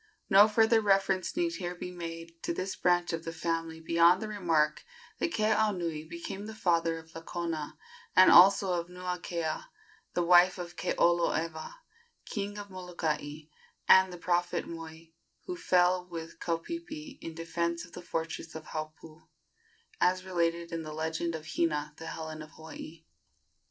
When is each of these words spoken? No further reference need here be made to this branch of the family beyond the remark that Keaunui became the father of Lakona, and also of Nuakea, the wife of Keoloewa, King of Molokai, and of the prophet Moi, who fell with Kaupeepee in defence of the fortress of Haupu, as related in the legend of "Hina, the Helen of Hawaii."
No 0.31 0.47
further 0.47 0.81
reference 0.81 1.37
need 1.37 1.53
here 1.57 1.75
be 1.75 1.91
made 1.91 2.41
to 2.41 2.55
this 2.55 2.75
branch 2.75 3.13
of 3.13 3.23
the 3.23 3.31
family 3.31 3.79
beyond 3.79 4.19
the 4.19 4.27
remark 4.27 4.83
that 5.19 5.31
Keaunui 5.31 6.09
became 6.09 6.47
the 6.47 6.55
father 6.55 6.97
of 6.97 7.13
Lakona, 7.13 7.77
and 8.15 8.31
also 8.31 8.73
of 8.73 8.87
Nuakea, 8.87 9.65
the 10.15 10.23
wife 10.23 10.57
of 10.57 10.75
Keoloewa, 10.75 11.75
King 12.25 12.57
of 12.57 12.71
Molokai, 12.71 13.41
and 13.87 14.07
of 14.07 14.11
the 14.13 14.17
prophet 14.17 14.67
Moi, 14.67 15.11
who 15.45 15.55
fell 15.55 16.07
with 16.07 16.39
Kaupeepee 16.39 17.19
in 17.21 17.35
defence 17.35 17.85
of 17.85 17.91
the 17.93 18.01
fortress 18.01 18.55
of 18.55 18.65
Haupu, 18.69 19.27
as 19.99 20.25
related 20.25 20.71
in 20.71 20.81
the 20.81 20.93
legend 20.93 21.35
of 21.35 21.45
"Hina, 21.45 21.93
the 21.97 22.07
Helen 22.07 22.41
of 22.41 22.49
Hawaii." 22.53 23.05